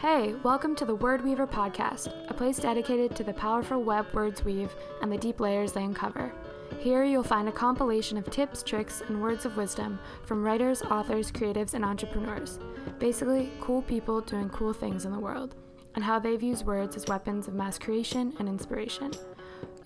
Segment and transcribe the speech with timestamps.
[0.00, 4.42] Hey, welcome to the Word Weaver podcast, a place dedicated to the powerful web words
[4.42, 6.32] weave and the deep layers they uncover.
[6.78, 11.30] Here you'll find a compilation of tips, tricks, and words of wisdom from writers, authors,
[11.30, 12.58] creatives, and entrepreneurs.
[12.98, 15.54] Basically, cool people doing cool things in the world,
[15.94, 19.12] and how they've used words as weapons of mass creation and inspiration.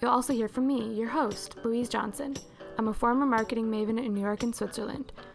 [0.01, 2.37] You'll also hear from me, your host, Louise Johnson.
[2.79, 5.11] I'm a former marketing maven in New York and Switzerland.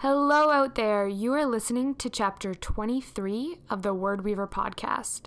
[0.00, 1.06] Hello out there.
[1.06, 5.24] You are listening to chapter 23 of the Word Weaver podcast.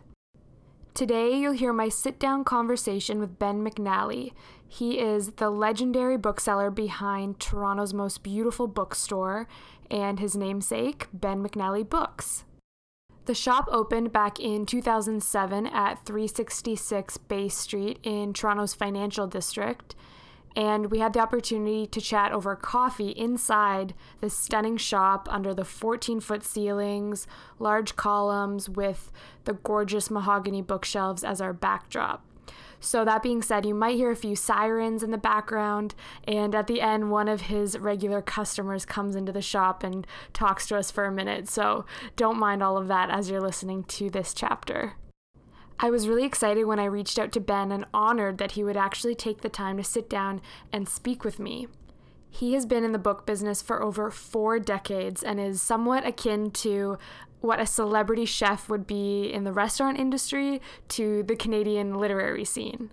[0.95, 4.31] Today, you'll hear my sit down conversation with Ben McNally.
[4.67, 9.47] He is the legendary bookseller behind Toronto's most beautiful bookstore
[9.91, 12.43] and his namesake, Ben McNally Books.
[13.25, 19.93] The shop opened back in 2007 at 366 Bay Street in Toronto's financial district
[20.55, 25.65] and we had the opportunity to chat over coffee inside this stunning shop under the
[25.65, 27.27] 14 foot ceilings,
[27.59, 29.11] large columns with
[29.45, 32.25] the gorgeous mahogany bookshelves as our backdrop.
[32.79, 35.95] So, that being said, you might hear a few sirens in the background,
[36.25, 40.67] and at the end, one of his regular customers comes into the shop and talks
[40.67, 41.47] to us for a minute.
[41.47, 41.85] So,
[42.17, 44.95] don't mind all of that as you're listening to this chapter.
[45.79, 48.77] I was really excited when I reached out to Ben and honored that he would
[48.77, 51.67] actually take the time to sit down and speak with me.
[52.29, 56.51] He has been in the book business for over four decades and is somewhat akin
[56.51, 56.97] to
[57.41, 62.89] what a celebrity chef would be in the restaurant industry to the Canadian literary scene.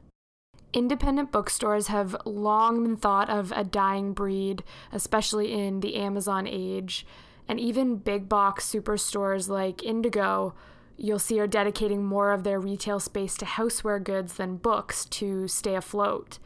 [0.73, 7.07] Independent bookstores have long been thought of a dying breed, especially in the Amazon age,
[7.49, 10.55] and even big box superstores like Indigo
[11.00, 15.49] you'll see are dedicating more of their retail space to houseware goods than books to
[15.49, 16.38] stay afloat.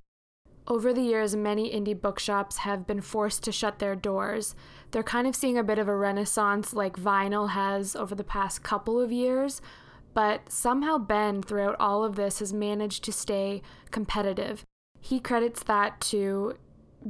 [0.66, 4.54] Over the years, many indie bookshops have been forced to shut their doors.
[4.93, 8.62] They're kind of seeing a bit of a renaissance like vinyl has over the past
[8.62, 9.60] couple of years,
[10.14, 13.60] but somehow Ben, throughout all of this, has managed to stay
[13.91, 14.62] competitive.
[15.00, 16.54] He credits that to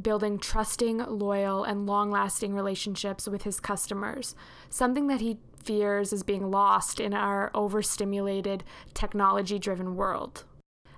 [0.01, 4.35] building trusting, loyal, and long lasting relationships with his customers,
[4.71, 10.45] something that he fears is being lost in our overstimulated, technology driven world.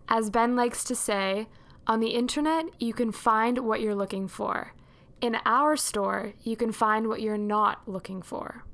[0.09, 1.49] As Ben likes to say,
[1.87, 4.72] on the internet, you can find what you're looking for.
[5.21, 8.65] In our store, you can find what you're not looking for.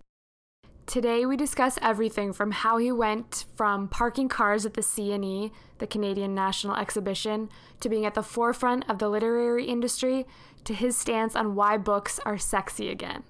[0.87, 5.87] Today we discuss everything from how he went from parking cars at the CNE, the
[5.87, 7.49] Canadian National Exhibition,
[7.81, 10.27] to being at the forefront of the literary industry,
[10.65, 13.23] to his stance on why books are sexy again.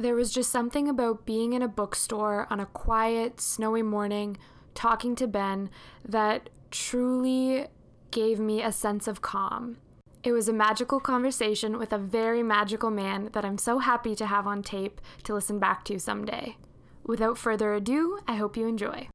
[0.00, 4.38] There was just something about being in a bookstore on a quiet, snowy morning,
[4.74, 5.68] talking to Ben,
[6.08, 7.66] that truly
[8.10, 9.76] gave me a sense of calm.
[10.24, 14.24] It was a magical conversation with a very magical man that I'm so happy to
[14.24, 16.56] have on tape to listen back to someday.
[17.04, 19.06] Without further ado, I hope you enjoy.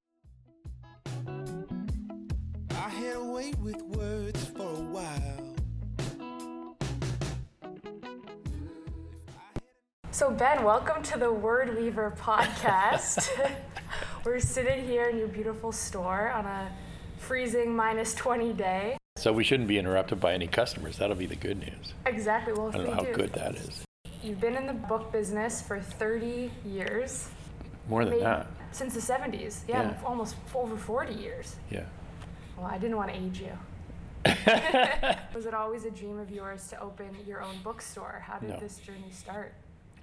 [10.16, 13.30] So, Ben, welcome to the Word Weaver podcast.
[14.24, 16.72] We're sitting here in your beautiful store on a
[17.18, 18.98] freezing minus 20 day.
[19.18, 20.98] So, we shouldn't be interrupted by any customers.
[21.00, 21.94] That'll be the good news.
[22.06, 22.54] Exactly.
[22.54, 23.12] Well, I don't know how do.
[23.12, 23.84] good that is.
[24.24, 27.28] You've been in the book business for 30 years.
[27.90, 28.48] More than Maybe that.
[28.72, 29.64] Since the 70s.
[29.68, 31.58] Yeah, yeah, almost over 40 years.
[31.70, 31.84] Yeah.
[32.56, 33.52] Well, I didn't want to age you.
[35.36, 38.24] was it always a dream of yours to open your own bookstore?
[38.26, 38.60] How did no.
[38.62, 39.54] this journey start?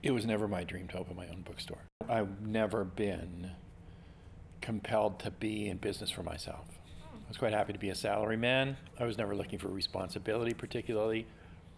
[0.02, 1.78] It was never my dream to open my own bookstore.
[2.08, 3.52] I've never been
[4.60, 6.66] compelled to be in business for myself.
[7.14, 8.76] I was quite happy to be a salary man.
[8.98, 11.26] I was never looking for responsibility, particularly.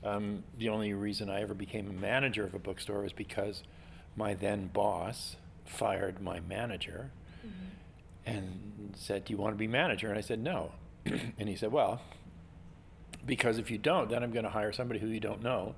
[0.03, 3.63] Um, the only reason I ever became a manager of a bookstore was because
[4.17, 7.11] my then boss fired my manager
[7.47, 7.67] mm-hmm.
[8.27, 10.09] and said, Do you want to be manager?
[10.09, 10.73] And I said, No.
[11.07, 12.01] and he said, Well,
[13.25, 15.75] because if you don't, then I'm going to hire somebody who you don't know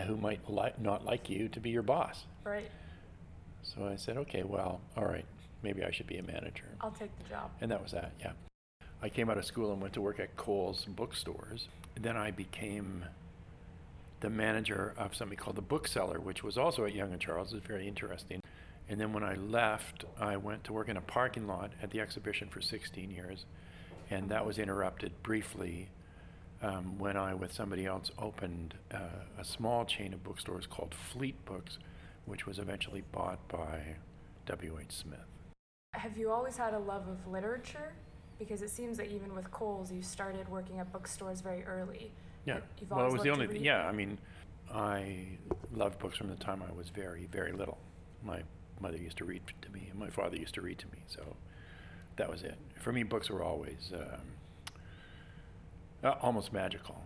[0.00, 2.24] who might li- not like you to be your boss.
[2.44, 2.70] Right.
[3.62, 5.24] So I said, okay, well, all right,
[5.62, 6.64] maybe I should be a manager.
[6.80, 7.50] I'll take the job.
[7.60, 8.32] And that was that, yeah.
[9.02, 11.68] I came out of school and went to work at Coles bookstores.
[12.00, 13.04] Then I became
[14.20, 17.52] the manager of something called the Bookseller, which was also at Yonge and Charles.
[17.52, 18.40] It was very interesting.
[18.88, 22.00] And then when I left, I went to work in a parking lot at the
[22.00, 23.46] exhibition for 16 years,
[24.10, 25.88] and that was interrupted briefly
[26.62, 28.98] um, when I, with somebody else, opened uh,
[29.38, 31.78] a small chain of bookstores called Fleet Books,
[32.24, 33.96] which was eventually bought by
[34.46, 34.86] W.H.
[34.90, 35.18] Smith.
[35.94, 37.94] Have you always had a love of literature?
[38.38, 42.12] Because it seems that even with Coles, you started working at bookstores very early.
[42.46, 42.60] Yeah.
[42.80, 43.46] You've well, it was the only.
[43.46, 43.60] read?
[43.60, 44.18] Yeah, I mean,
[44.72, 45.38] I
[45.72, 47.78] loved books from the time I was very, very little.
[48.24, 48.42] My
[48.80, 51.02] mother used to read to me, and my father used to read to me.
[51.06, 51.36] So
[52.16, 52.56] that was it.
[52.80, 54.22] For me, books were always um,
[56.02, 57.02] uh, almost magical.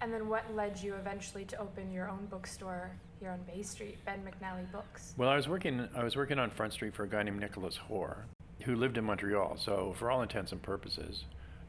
[0.00, 2.90] And then what led you eventually to open your own bookstore
[3.20, 5.14] here on Bay Street, Ben McNally Books?
[5.16, 5.88] Well, I was working.
[5.94, 8.26] I was working on Front Street for a guy named Nicholas Hoare,
[8.64, 9.58] who lived in Montreal.
[9.58, 11.24] So, for all intents and purposes,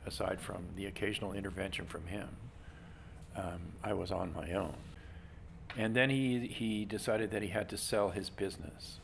[0.07, 2.27] aside from the occasional intervention from him,
[3.35, 4.75] um, I was on my own.
[5.77, 8.99] And then he he decided that he had to sell his business.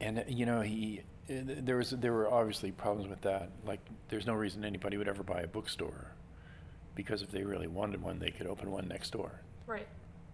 [0.00, 3.50] And you know he there was there were obviously problems with that.
[3.64, 6.12] Like there's no reason anybody would ever buy a bookstore,
[6.94, 9.30] because if they really wanted one, they could open one next door.
[9.66, 9.86] Right.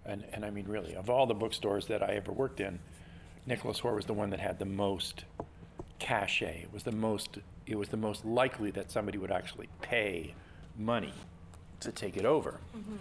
[0.06, 2.78] And, and I mean, really, of all the bookstores that I ever worked in,
[3.44, 5.24] Nicholas Hoare was the one that had the most
[5.98, 6.62] cachet.
[6.62, 10.34] It was the most, it was the most likely that somebody would actually pay
[10.78, 11.12] money
[11.80, 12.60] to take it over.
[12.76, 12.96] Mm-hmm.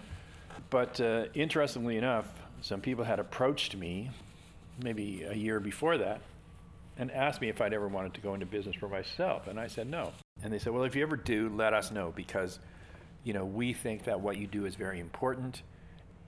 [0.70, 2.26] But uh, interestingly enough,
[2.62, 4.10] some people had approached me
[4.82, 6.22] maybe a year before that
[6.98, 9.48] and asked me if I'd ever wanted to go into business for myself.
[9.48, 10.14] And I said no.
[10.44, 12.60] And they said, well, if you ever do, let us know because,
[13.24, 15.62] you know, we think that what you do is very important.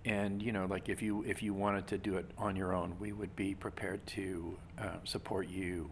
[0.05, 2.95] And, you know, like if you, if you wanted to do it on your own,
[2.99, 5.89] we would be prepared to uh, support you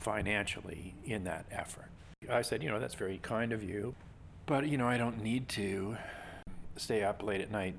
[0.00, 1.90] financially in that effort.
[2.30, 3.94] I said, you know, that's very kind of you,
[4.46, 5.96] but, you know, I don't need to
[6.76, 7.74] stay up late at night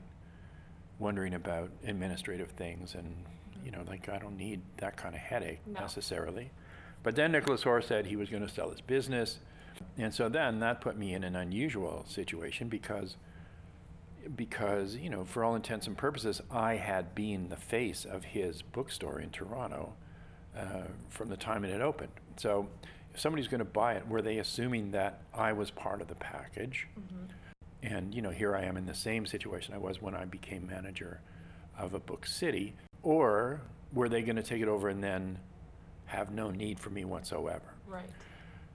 [0.98, 3.16] wondering about administrative things and
[3.70, 5.82] you know like i don't need that kind of headache No.
[5.82, 6.50] necessarily.
[7.04, 9.38] But then nicholas hoare said he was going to sell his business.
[9.98, 13.16] And so then that put me in an unusual situation because
[14.36, 18.62] because you know for all intents and purposes i had been the face of his
[18.62, 19.94] bookstore in toronto
[20.58, 22.12] uh, from the time it had opened.
[22.38, 22.68] So
[23.14, 26.16] if somebody's going to buy it were they assuming that i was part of the
[26.16, 26.88] package?
[27.84, 30.68] And you know here i am in the same situation i was when i became
[30.68, 31.22] manager
[31.78, 32.74] of a book city
[33.04, 33.62] or
[33.94, 35.40] were they going to take it over and then
[36.06, 37.74] have no need for me whatsoever?
[37.88, 38.10] Right.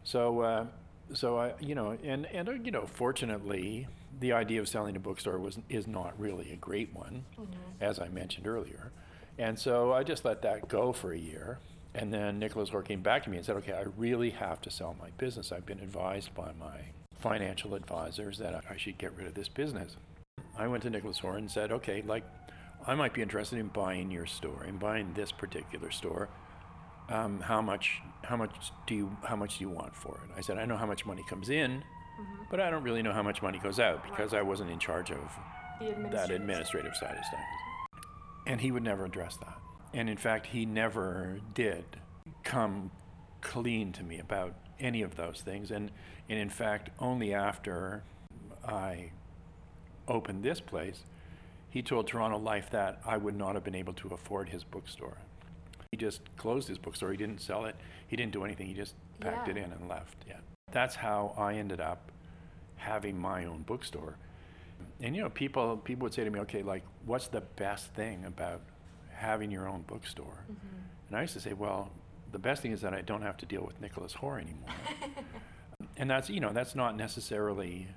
[0.03, 0.67] so uh,
[1.13, 3.87] so i you know and and uh, you know fortunately
[4.21, 7.25] the idea of selling a bookstore was is not really a great one
[7.81, 8.91] as i mentioned earlier.
[9.39, 11.59] And so i just let that go for a year
[11.95, 14.71] and then nicholas Hoare came back to me and said okay i really have to
[14.71, 15.53] sell my business.
[15.53, 16.79] I've been advised by my
[17.19, 19.97] financial advisors that i should get rid of this business.
[20.57, 22.25] I went to nicholas Hoare and said okay like
[22.87, 26.29] i might be interested in buying your store in buying this particular store
[27.09, 30.31] um, how much how much do you how much do you want for it?
[30.39, 31.85] I said I know how much money comes in,
[32.51, 35.11] but I don't really know how much money goes out because I wasn't in charge
[35.11, 35.19] of
[35.81, 35.91] The that
[36.31, 36.41] administrative.
[36.41, 38.03] administrative side of things.
[38.47, 39.59] And he would never address that.
[39.93, 41.85] And in fact, he never did
[42.43, 42.91] come
[43.43, 45.71] clean to me about any of those things.
[45.71, 45.91] And,
[46.29, 48.03] and in fact, only after
[48.67, 49.13] I
[50.09, 51.05] opened this place,
[51.75, 55.19] he told Toronto Life that I would not have been able to afford his bookstore.
[55.91, 57.11] He just closed his bookstore.
[57.11, 57.75] He didn't sell it.
[58.07, 58.69] He didn't do anything.
[58.69, 60.17] He just packed it in and left.
[60.29, 60.37] Yeah.
[60.71, 62.13] That's how I ended up
[62.77, 64.15] having my own bookstore.
[65.01, 68.25] And you know, people people would say to me, "Okay, like, what's the best thing
[68.25, 68.61] about
[69.11, 71.09] having your own bookstore?" Mm-hmm.
[71.09, 71.91] And I used to say, "Well,
[72.31, 74.71] the best thing is that I don't have to deal with Nicholas Hoare anymore."
[75.97, 77.89] and that's you know, that's not necessarily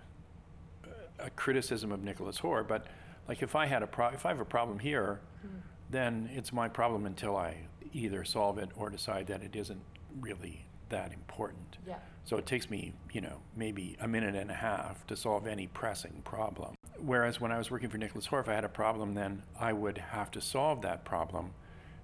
[1.19, 2.87] a criticism of Nicholas Hoare, but
[3.27, 5.61] like if I had a pro- if I have a problem here, mm.
[5.89, 7.57] then it's my problem until I
[7.93, 9.81] either solve it or decide that it isn't
[10.19, 11.77] really that important.
[11.85, 11.97] Yeah.
[12.23, 15.67] So it takes me, you know, maybe a minute and a half to solve any
[15.67, 16.75] pressing problem.
[16.99, 19.71] Whereas when I was working for Nicholas Hoare, if I had a problem, then I
[19.73, 21.51] would have to solve that problem.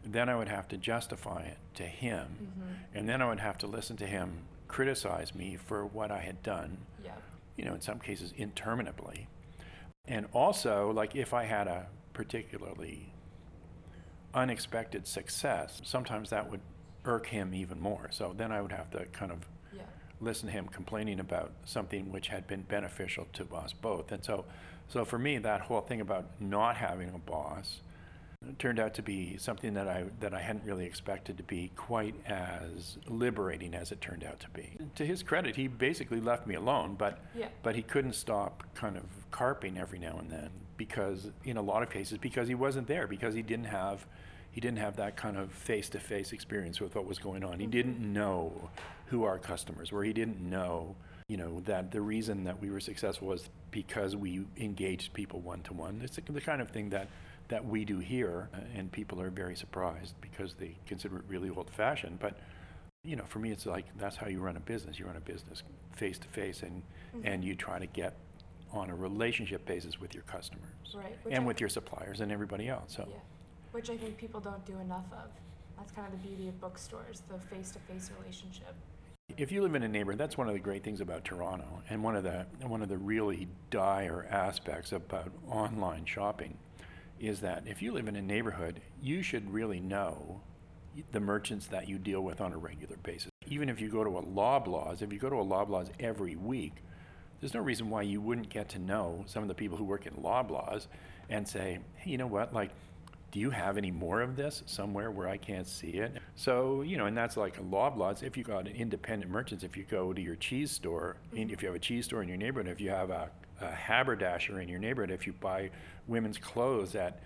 [0.05, 2.27] Then I would have to justify it to him.
[2.41, 2.97] Mm-hmm.
[2.97, 6.41] And then I would have to listen to him criticize me for what I had
[6.41, 7.11] done, Yeah.
[7.55, 9.27] you know, in some cases interminably.
[10.07, 13.13] And also, like if I had a particularly
[14.33, 16.59] unexpected success, sometimes that would
[17.05, 18.09] irk him even more.
[18.11, 19.83] So then I would have to kind of Yeah.
[20.19, 24.11] listen to him complaining about something which had been beneficial to us both.
[24.11, 24.45] And so,
[24.89, 27.81] so for me, that whole thing about not having a boss
[28.49, 31.71] It turned out to be something that I that I hadn't really expected to be
[31.75, 34.77] quite as liberating as it turned out to be.
[34.95, 37.49] To his credit, he basically left me alone, but Yeah.
[37.61, 41.83] but he couldn't stop kind of carping every now and then because in a lot
[41.83, 44.05] of cases because he wasn't there because he didn't have
[44.51, 47.59] he didn't have that kind of face-to-face experience with what was going on.
[47.59, 47.71] He mm-hmm.
[47.71, 48.69] didn't know
[49.07, 50.03] who our customers were.
[50.03, 50.95] He didn't know,
[51.27, 56.01] you know, that the reason that we were successful was because we engaged people one-to-one.
[56.03, 57.07] It's the kind of thing that
[57.49, 61.49] that we do here, uh, and people are very surprised because they consider it really
[61.49, 62.19] old-fashioned.
[62.19, 62.37] But
[63.03, 64.97] you know, for me, it's like that's how you run a business.
[64.97, 65.63] You run a business
[65.95, 66.81] face to face, and
[67.23, 68.15] and you try to get
[68.71, 71.15] on a relationship basis with your customers Right.
[71.23, 72.95] Which and I- with your suppliers and everybody else.
[72.95, 73.17] So Yeah.
[73.71, 75.29] Which I think people don't do enough of.
[75.77, 78.73] That's kind of the beauty of bookstores, the face-to-face relationship.
[79.37, 82.03] if you live in a neighborhood, that's one of the great things about Toronto, and
[82.03, 86.57] one of the one of the really dire aspects about online shopping
[87.23, 90.41] is that if you live in a neighborhood, you should really know
[91.13, 93.29] the merchants that you deal with on a regular basis.
[93.47, 96.83] Even if you go to a Loblaws, if you go to a Loblaws every week,
[97.39, 100.05] there's no reason why you wouldn't get to know some of the people who work
[100.05, 100.87] in Loblaws
[101.29, 102.71] and say, hey, you know what, like,
[103.31, 106.17] do you have any more of this somewhere where I can't see it?
[106.35, 108.21] So, you know, and that's like a Loblaws.
[108.21, 111.69] If you got independent merchants, if you go to your cheese store, and if you
[111.69, 113.31] have a cheese store in your neighborhood, if you have a,
[113.63, 115.71] a haberdasher in your neighborhood, if you buy
[116.07, 117.19] women's clothes at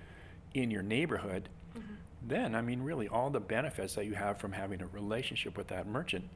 [0.53, 1.93] in your neighborhood, mm-hmm.
[2.25, 5.67] then I mean, really, all the benefits that you have from having a relationship with
[5.67, 6.29] that merchant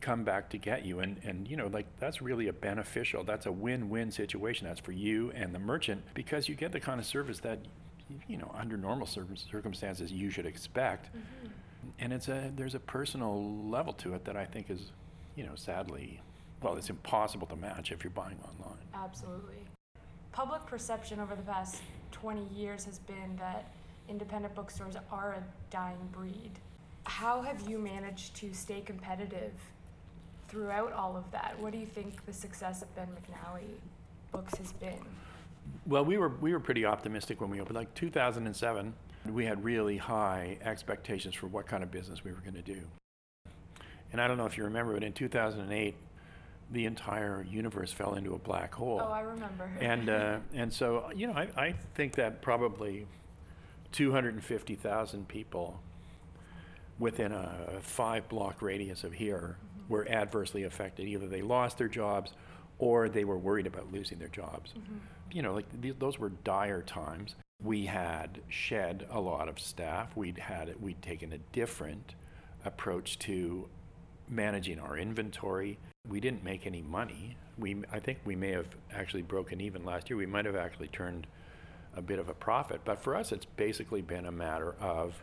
[0.00, 3.24] come back to get you, and and you know, like that's really a beneficial.
[3.24, 4.66] That's a win-win situation.
[4.68, 7.60] That's for you and the merchant because you get the kind of service that
[8.28, 11.48] you know under normal circumstances you should expect, mm-hmm.
[11.98, 14.92] and it's a there's a personal level to it that I think is,
[15.36, 16.20] you know, sadly,
[16.64, 18.78] well, it's impossible to match if you're buying online.
[18.94, 19.58] Absolutely.
[20.32, 23.70] Public perception over the past 20 years has been that
[24.08, 26.52] independent bookstores are a dying breed.
[27.04, 29.52] How have you managed to stay competitive
[30.48, 31.54] throughout all of that?
[31.60, 33.76] What do you think the success of Ben McNally
[34.32, 35.04] Books has been?
[35.86, 37.76] Well, we were we were pretty optimistic when we opened.
[37.76, 38.94] Like 2007,
[39.30, 42.80] we had really high expectations for what kind of business we were going to do.
[44.12, 45.94] And I don't know if you remember, but in 2008,
[46.70, 49.00] the entire universe fell into a black hole.
[49.02, 49.70] Oh, I remember.
[49.80, 53.06] and uh, and so you know, I, I think that probably
[53.92, 55.80] 250,000 people
[56.98, 59.56] within a five block radius of here
[59.88, 61.06] were adversely affected.
[61.06, 62.32] Either they lost their jobs
[62.78, 64.74] or they were worried about losing their jobs.
[65.30, 67.36] You know, like th- those were dire times.
[67.62, 70.16] We had shed a lot of staff.
[70.16, 72.14] We'd had we'd taken a different
[72.64, 73.68] approach to
[74.28, 75.78] managing our inventory.
[76.08, 77.36] We didn't make any money.
[77.58, 80.16] We I think we may have actually broken even last year.
[80.16, 81.26] We might have actually turned
[81.96, 82.82] a bit of a profit.
[82.84, 85.14] But for us, it's basically been a matter of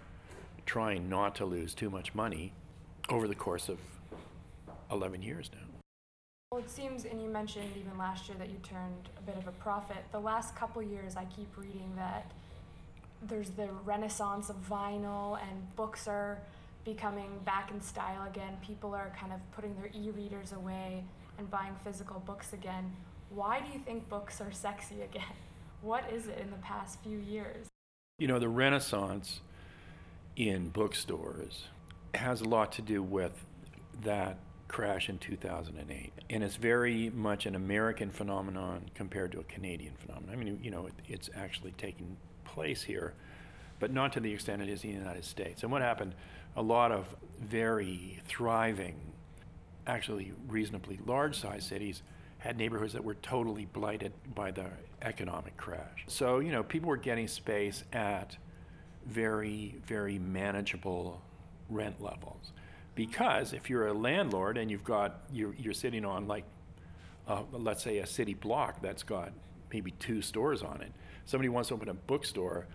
[0.65, 2.53] trying not to lose too much money
[3.09, 3.77] over the course of
[4.91, 5.59] 11 years now.
[6.51, 9.47] Well, it seems, and you mentioned even last year that you turned a bit of
[9.47, 10.03] a profit.
[10.11, 12.31] The last couple years, I keep reading that
[13.21, 16.39] there's the renaissance of vinyl and books are
[16.83, 18.57] becoming back in style again.
[18.65, 21.03] People are kind of putting their e readers away
[21.37, 22.91] and buying physical books again.
[23.29, 25.23] Why do you think books are sexy again?
[25.81, 27.65] What is it in the past few years?
[28.19, 29.41] You know, the renaissance
[30.35, 31.69] in bookstores
[32.13, 33.45] has a lot to do with
[34.03, 36.13] that crash in 2008.
[36.29, 40.33] And it's very much an American phenomenon compared to a Canadian phenomenon.
[40.33, 43.13] I mean, you know, it, it's actually taking place here,
[43.79, 45.63] but not to the extent it is in the United States.
[45.63, 46.13] And what happened?
[46.55, 48.95] A lot of very thriving,
[49.87, 52.03] actually reasonably large sized cities
[52.37, 54.65] had neighborhoods that were totally blighted by the
[55.01, 56.03] economic crash.
[56.07, 58.35] So, you know, people were getting space at
[59.05, 61.21] very, very manageable
[61.69, 62.51] rent levels.
[62.95, 66.43] Because if you're a landlord and you've got, you're, you're sitting on like,
[67.27, 69.31] uh, let's say a city block that's got
[69.71, 70.91] maybe two stores on it,
[71.25, 72.67] somebody wants to open a bookstore.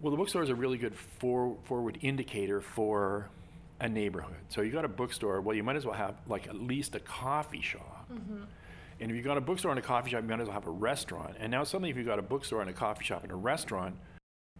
[0.00, 3.30] Well, the bookstore is a really good for, forward indicator for
[3.80, 4.36] a neighborhood.
[4.48, 7.00] So you got a bookstore, well, you might as well have like at least a
[7.00, 8.08] coffee shop.
[8.12, 8.44] Mm-hmm.
[9.00, 10.66] And if you've got a bookstore and a coffee shop, you might as well have
[10.66, 11.36] a restaurant.
[11.40, 13.96] And now suddenly, if you've got a bookstore and a coffee shop and a restaurant,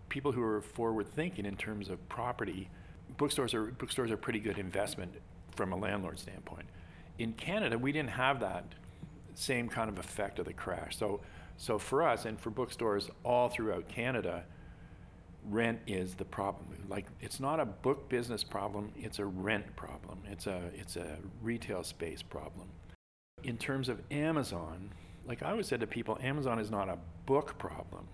[0.08, 2.68] people who are forward thinking in terms of property,
[3.16, 5.12] bookstores are bookstores are pretty good investment
[5.54, 6.66] from a landlord standpoint.
[7.18, 8.64] In Canada, we didn't have that
[9.34, 10.96] same kind of effect of the crash.
[10.96, 11.20] So,
[11.56, 14.44] so for us and for bookstores all throughout Canada,
[15.50, 16.66] rent is the problem.
[16.88, 20.20] Like it's not a book business problem; it's a rent problem.
[20.30, 22.68] It's a it's a retail space problem.
[23.42, 24.90] In terms of Amazon,
[25.26, 28.08] like I always said to people, Amazon is not a book problem;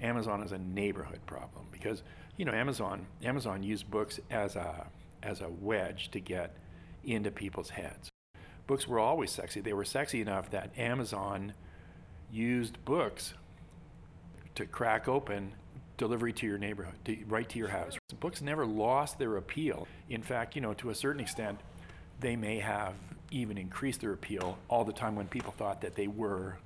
[0.00, 2.02] Amazon is a neighborhood problem because
[2.36, 4.86] you know Amazon Amazon used books as a
[5.22, 6.56] as a wedge to get
[7.04, 8.08] into people's heads.
[8.66, 9.60] Books were always sexy.
[9.60, 11.54] They were sexy enough that Amazon
[12.30, 13.34] used books
[14.54, 15.54] to crack open
[15.98, 17.98] delivery to your neighborhood, to, right to your house.
[18.20, 19.86] Books never lost their appeal.
[20.08, 21.60] In fact, you know, to a certain extent,
[22.20, 22.94] they may have
[23.30, 26.56] even increased their appeal all the time when people thought that they were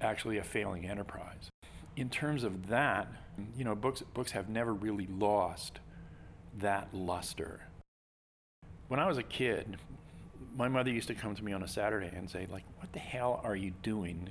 [0.00, 1.50] actually a failing enterprise.
[1.96, 3.08] In terms of that,
[3.56, 5.80] you know, books books have never really lost
[6.58, 7.60] that luster.
[8.88, 9.78] When I was a kid,
[10.56, 12.98] my mother used to come to me on a Saturday and say, like, what the
[12.98, 14.28] hell are you doing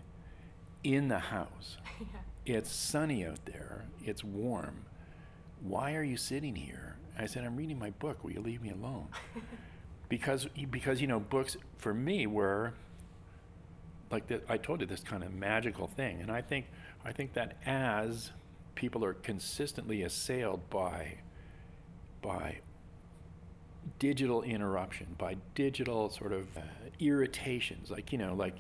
[0.83, 1.77] in the house?
[1.99, 2.05] yeah.
[2.45, 3.85] It's sunny out there.
[4.03, 4.85] It's warm.
[5.61, 6.97] Why are you sitting here?
[7.17, 8.23] I said, I'm reading my book.
[8.23, 9.07] Will you leave me alone?
[10.09, 12.73] because, because you know, books for me were
[14.11, 16.67] like the, I told you this kind of magical thing, and I think
[17.03, 18.31] I think that as
[18.75, 21.15] people are consistently assailed by
[22.21, 22.59] by
[23.99, 26.61] digital interruption, by digital sort of uh,
[26.99, 28.55] irritations, like you know, like.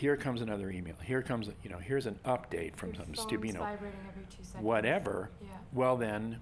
[0.00, 3.48] Here comes another email, here comes you know, here's an update from Your some stupid,
[3.48, 4.54] you know, seconds.
[4.58, 5.28] whatever.
[5.42, 5.48] Yeah.
[5.74, 6.40] Well, then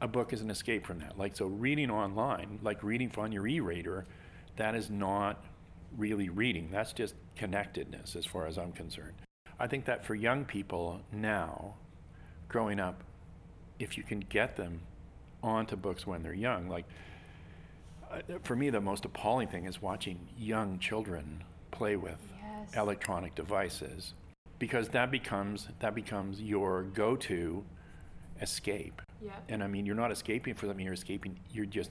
[0.00, 1.18] a book is an escape from that.
[1.18, 4.06] Like so, reading online, like reading on your e-reader,
[4.58, 5.44] that is not
[5.96, 6.68] really reading.
[6.70, 9.14] That's just connectedness, as far as I'm concerned.
[9.58, 11.74] I think that for young people now,
[12.48, 13.02] growing up,
[13.80, 14.82] if you can get them
[15.42, 16.68] onto books when they're young.
[16.68, 16.84] Like,
[18.08, 21.42] uh, for me, the most appalling thing is watching young children
[21.72, 22.74] play with yes.
[22.76, 24.14] electronic devices
[24.58, 27.64] because that becomes that becomes your go-to
[28.40, 29.02] escape.
[29.20, 29.32] Yeah.
[29.48, 31.38] And I mean, you're not escaping for them; you're escaping.
[31.50, 31.90] You're just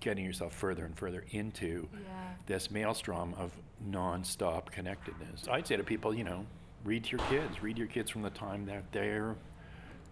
[0.00, 2.34] getting yourself further and further into yeah.
[2.46, 3.52] this maelstrom of
[3.86, 5.46] non-stop connectedness.
[5.50, 6.44] I'd say to people, you know,
[6.84, 7.62] read to your kids.
[7.62, 9.36] Read your kids from the time that they're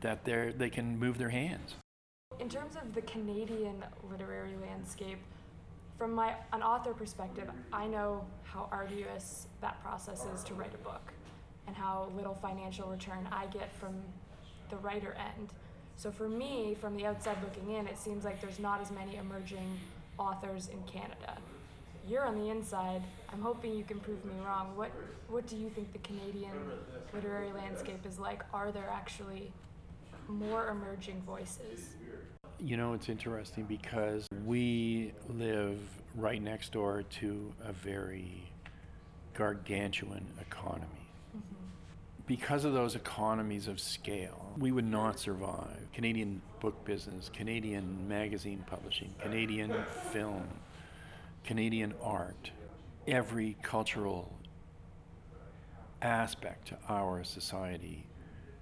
[0.01, 1.75] that they're they can move their hands.
[2.39, 5.19] In terms of the Canadian literary landscape,
[6.01, 10.79] from my an author perspective, I know how arduous that process is to write a
[10.79, 11.13] book
[11.67, 13.93] and how little financial return I get from
[14.71, 15.51] the writer end.
[15.99, 19.17] So for me, from the outside looking in, it seems like there's not as many
[19.17, 19.79] emerging
[20.19, 21.37] authors in Canada.
[22.09, 23.03] You're on the inside.
[23.31, 24.75] I'm hoping you can prove me wrong.
[24.77, 24.93] What
[25.29, 26.55] what do you think the Canadian
[27.13, 28.43] literary landscape is like?
[28.55, 29.53] Are there actually
[30.29, 31.91] more emerging voices?
[32.63, 35.79] You know, it's interesting because we live
[36.15, 38.53] right next door to a very
[39.35, 41.09] gargantuan economy.
[41.35, 41.55] Mm-hmm.
[42.27, 45.79] Because of those economies of scale, we would not survive.
[45.95, 49.75] Canadian book business, Canadian magazine publishing, Canadian
[50.13, 50.47] film,
[51.45, 52.51] Canadian art,
[53.09, 54.37] every cultural
[56.03, 58.07] aspect to our society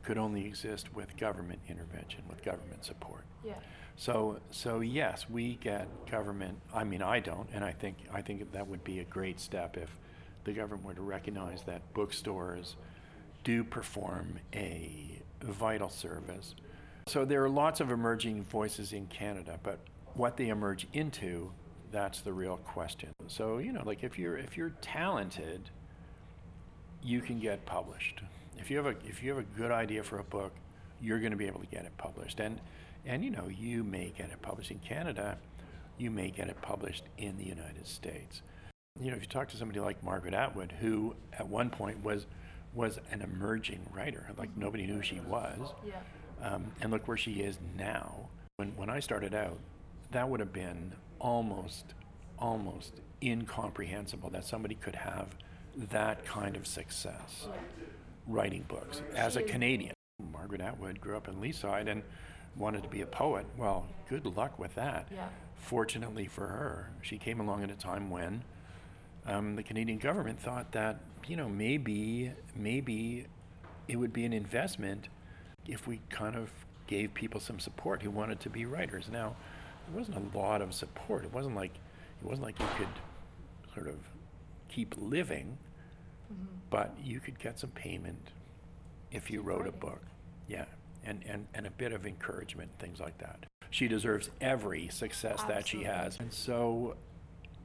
[0.04, 3.24] could only exist with government intervention, with government support.
[3.44, 3.54] Yeah.
[3.98, 6.60] So, so yes, we get government.
[6.72, 9.76] I mean, I don't, and I think I think that would be a great step
[9.76, 9.90] if
[10.44, 12.76] the government were to recognize that bookstores
[13.44, 16.54] do perform a vital service.
[17.08, 19.80] So there are lots of emerging voices in Canada, but
[20.14, 21.50] what they emerge into,
[21.90, 23.10] that's the real question.
[23.26, 25.70] So you know, like if you're if you're talented,
[27.02, 28.22] you can get published
[28.58, 30.52] if you have a if you have a good idea for a book,
[31.00, 32.40] you're going to be able to get it published.
[32.40, 32.60] And
[33.08, 35.38] and you know, you may get it published in Canada,
[35.96, 38.42] you may get it published in the United States.
[39.00, 42.26] You know, if you talk to somebody like Margaret Atwood, who at one point was
[42.74, 45.72] was an emerging writer, like nobody knew she was.
[45.84, 45.94] Yeah.
[46.40, 48.28] Um, and look where she is now.
[48.56, 49.58] When when I started out,
[50.12, 51.94] that would have been almost
[52.38, 55.34] almost incomprehensible that somebody could have
[55.90, 57.46] that kind of success.
[57.48, 57.54] Yeah
[58.28, 59.94] writing books as a Canadian.
[60.32, 62.02] Margaret Atwood grew up in Leaside and
[62.56, 63.46] wanted to be a poet.
[63.56, 65.08] Well, good luck with that.
[65.12, 65.28] Yeah.
[65.56, 68.42] Fortunately for her, she came along at a time when
[69.26, 73.26] um, the Canadian government thought that you know maybe maybe
[73.88, 75.08] it would be an investment
[75.66, 76.50] if we kind of
[76.86, 79.08] gave people some support who wanted to be writers.
[79.10, 79.36] Now,
[79.86, 81.24] there wasn't a lot of support.
[81.24, 83.96] It wasn't like it wasn't like you could sort of
[84.68, 85.58] keep living
[86.32, 86.54] Mm-hmm.
[86.70, 88.30] But you could get some payment
[89.10, 90.02] if you wrote a book.
[90.46, 90.66] Yeah,
[91.08, 93.46] and, and, and a bit of encouragement, things like that.
[93.70, 95.54] She deserves every success Absolutely.
[95.54, 96.20] that she has.
[96.20, 96.96] And so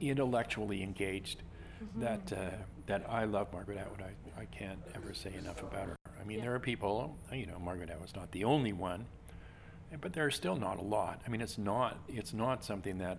[0.00, 1.42] intellectually engaged
[1.82, 2.00] mm-hmm.
[2.00, 2.50] that, uh,
[2.86, 4.02] that I love Margaret Atwood.
[4.02, 5.96] I, I can't ever say enough about her.
[6.20, 6.44] I mean, yeah.
[6.44, 9.06] there are people, you know, Margaret Atwood's not the only one,
[10.00, 11.20] but there are still not a lot.
[11.26, 13.18] I mean, it's not, it's not something that,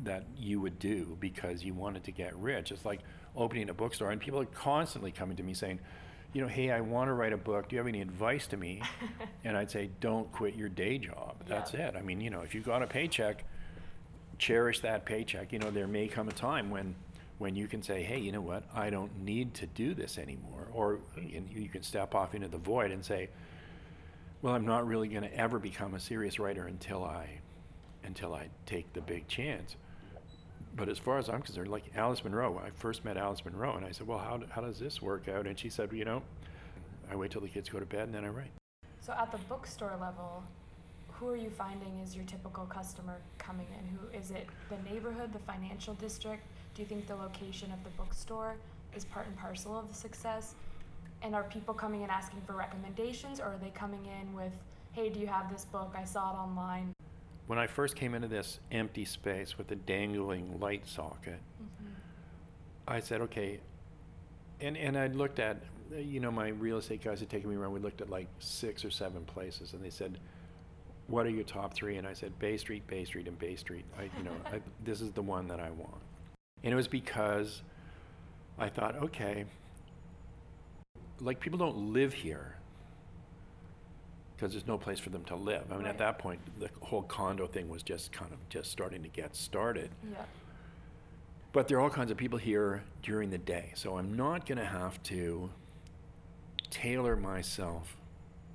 [0.00, 2.72] that you would do because you wanted to get rich.
[2.72, 3.00] It's like,
[3.36, 5.80] opening a bookstore, and people are constantly coming to me saying,
[6.34, 7.68] you know, hey, I want to write a book.
[7.68, 8.82] Do you have any advice to me?
[9.44, 11.36] and I'd say, don't quit your day job.
[11.46, 11.88] That's Yeah.
[11.88, 11.96] it.
[11.96, 13.44] I mean, you know, if you got a paycheck,
[14.38, 15.52] cherish that paycheck.
[15.52, 16.94] You know, there may come a time when
[17.38, 18.62] when you can say, hey, you know what?
[18.72, 20.68] I don't need to do this anymore.
[20.72, 23.28] Or and you can step off into the void and say,
[24.42, 27.40] well, I'm not really going to ever become a serious writer until I
[28.04, 29.76] until I take the big chance.
[30.76, 33.86] But as far as I'm concerned, like Alice Munro, I first met Alice Munro, and
[33.86, 36.22] I said, "Well, how, how does this work out?" And she said, well, "You know,
[37.10, 38.50] I wait till the kids go to bed, and then I write."
[39.00, 40.42] So at the bookstore level,
[41.12, 43.86] who are you finding is your typical customer coming in?
[43.96, 44.48] Who is it?
[44.68, 46.42] The neighborhood, the financial district?
[46.74, 48.56] Do you think the location of the bookstore
[48.96, 50.54] is part and parcel of the success?
[51.22, 54.52] And are people coming in asking for recommendations, or are they coming in with,
[54.92, 55.94] "Hey, do you have this book?
[55.96, 56.92] I saw it online."
[57.46, 61.92] When I first came into this empty space with the dangling light socket, mm-hmm.
[62.88, 63.60] I said, "Okay,"
[64.60, 65.58] and and I looked at,
[65.94, 67.72] you know, my real estate guys had taken me around.
[67.72, 70.18] We looked at like six or seven places, and they said,
[71.06, 71.96] "What are your top three?
[71.96, 75.02] And I said, "Bay Street, Bay Street, and Bay Street." I, you know, I, this
[75.02, 76.00] is the one that I want,
[76.62, 77.62] and it was because
[78.58, 79.44] I thought, okay,
[81.20, 82.53] like people don't live here
[84.36, 85.64] because there's no place for them to live.
[85.70, 85.90] I mean, Right.
[85.90, 89.34] at that point, the whole condo thing was just kind of just starting to get
[89.36, 89.90] started.
[90.10, 90.24] Yeah.
[91.52, 94.58] But there are all kinds of people here during the day, so I'm not going
[94.58, 95.50] to have to
[96.70, 97.96] tailor myself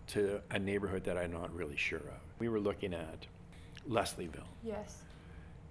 [0.07, 2.19] to a neighborhood that I'm not really sure of.
[2.39, 3.27] We were looking at
[3.87, 5.03] Leslieville, Yes.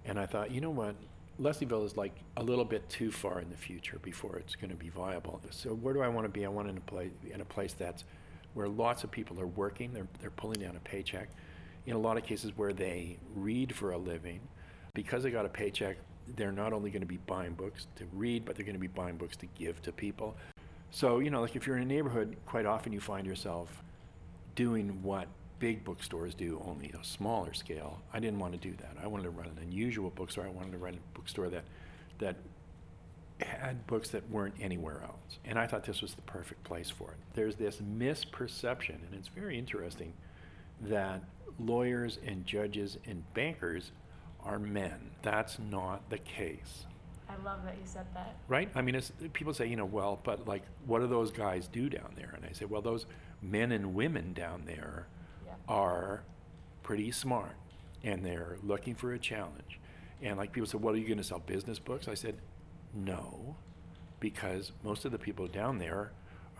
[0.07, 0.95] and I thought, you know what?
[1.39, 4.77] Leslieville is like a little bit too far in the future before it's going to
[4.77, 5.41] be viable.
[5.51, 6.45] So where do I want to be?
[6.45, 8.05] I want to play in a place that's
[8.55, 9.93] where lots of people are working.
[9.93, 11.29] They're they're pulling down a paycheck.
[11.87, 14.41] In a lot of cases where they read for a living,
[14.95, 15.97] because they got a paycheck,
[16.37, 18.87] they're not only going to be buying books to read, but they're going to be
[18.89, 20.37] buying books to give to people.
[20.91, 23.83] So you know, like if you're in a neighborhood, quite often you find yourself
[24.55, 28.01] doing what big bookstores do, only a smaller scale.
[28.13, 28.97] I didn't want to do that.
[29.03, 30.45] I wanted to run an unusual bookstore.
[30.45, 31.65] I wanted to run a bookstore that
[32.19, 32.37] that
[33.41, 35.39] had books that weren't anywhere else.
[35.45, 37.17] And I thought this was the perfect place for it.
[37.35, 40.13] There's this misperception, and it's very interesting,
[40.83, 41.23] that
[41.59, 43.93] lawyers and judges and bankers
[44.45, 45.11] are men.
[45.23, 46.87] That's not the case
[47.31, 48.37] I love that you said that.
[48.49, 48.71] right?
[48.75, 51.91] I mean, it's, people say, you know, well, but like, what do those guys do
[51.91, 52.33] down there?
[52.35, 53.05] And I say, well, those
[53.43, 55.07] men and women down there
[55.47, 55.53] Yeah.
[55.69, 56.23] are
[56.83, 57.53] pretty smart
[58.03, 59.79] and they're looking for a challenge.
[60.23, 62.09] And like people said, well, are you going to sell business books?
[62.09, 62.37] I said,
[62.95, 63.57] no,
[64.21, 66.11] because most of the people down there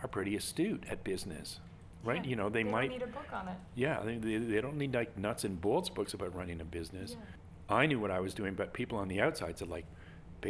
[0.01, 1.59] are pretty astute at business,
[2.03, 2.23] right?
[2.23, 2.29] Yeah.
[2.29, 3.57] You know, they, don't might, need a book on it.
[3.75, 7.11] yeah, they, they, they don't need like nuts and bolts books about running a business.
[7.11, 7.75] Yeah.
[7.75, 9.85] I knew what I was doing, but people on the outside said, like,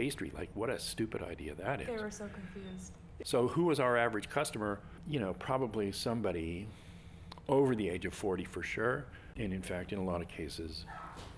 [0.10, 1.88] Street, like, what a stupid idea that is.
[1.88, 2.92] They were so confused.
[3.26, 4.80] So who was our average customer?
[5.08, 6.68] You know, probably somebody
[7.48, 10.86] over the age of 40 for sure, and in fact, in a lot of cases,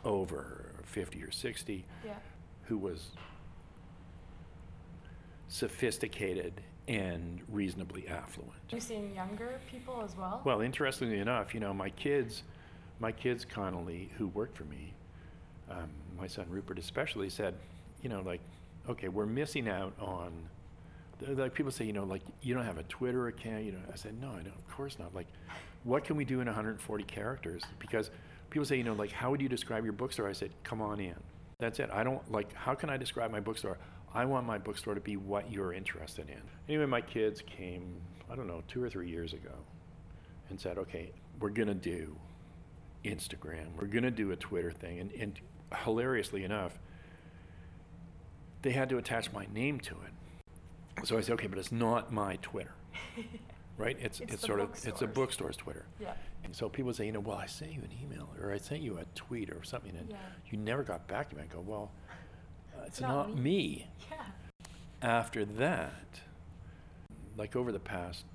[0.04, 2.14] over 50 or 60, Yeah.
[2.64, 3.12] who was
[5.52, 6.54] sophisticated
[6.88, 8.54] and reasonably affluent.
[8.70, 10.42] You seeing younger people as well?
[10.46, 12.44] Well, interestingly enough, you know, my kids,
[13.00, 14.94] my kids, Connolly, who worked for me,
[15.70, 17.54] um, my son Rupert especially, said,
[18.02, 18.40] you know, like,
[18.90, 20.32] okay, we're missing out on.
[21.28, 23.64] Like people say, you know, like you don't have a Twitter account.
[23.66, 24.48] You know, I said, no, I don't.
[24.48, 25.14] Of course not.
[25.14, 25.28] Like,
[25.84, 27.62] what can we do in 140 characters?
[27.78, 28.10] Because
[28.50, 30.28] people say, you know, like, how would you describe your bookstore?
[30.28, 31.16] I said, come on in.
[31.62, 31.92] That's it.
[31.94, 32.52] I don't like.
[32.54, 33.78] How can I describe my bookstore?
[34.16, 36.42] I want my bookstore to be what you're interested in.
[36.68, 39.54] Anyway, my kids came, I don't know, two or three years ago,
[40.50, 42.18] and said, okay, we're gonna do
[43.06, 43.68] Instagram.
[43.80, 45.40] We're gonna do a Twitter thing, and, and
[45.86, 46.80] hilariously enough,
[48.64, 51.06] they had to attach my name to it.
[51.08, 52.74] So I said, okay, but it's not my Twitter,
[53.78, 53.98] right?
[54.00, 55.58] It's It's it's, sort of it's a bookstore's.
[55.58, 55.86] Twitter.
[56.00, 56.14] yeah.
[56.44, 58.82] And so people say, you know, well, I sent you an email or I sent
[58.82, 60.18] you a tweet or something, and Yeah.
[60.50, 61.44] you never got back to me.
[61.44, 63.88] I go, well, uh, it's, It's not not, me." me.
[64.10, 64.18] Yeah.
[65.02, 66.22] After that,
[67.38, 68.26] like over the past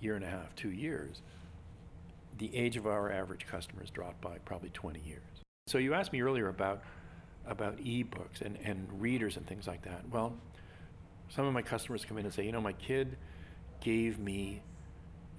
[0.00, 1.22] year and a half, two years,
[2.38, 5.22] the age of our average customers dropped by probably 20 years.
[5.68, 6.82] So you asked me earlier about
[7.46, 10.02] about ebooks and, and readers and things like that.
[10.10, 10.34] Well,
[11.28, 13.16] some of my customers come in and say, you know, my kid
[13.80, 14.62] gave me